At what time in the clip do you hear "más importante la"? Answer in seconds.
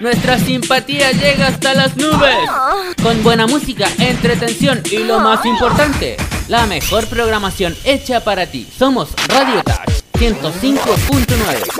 5.20-6.64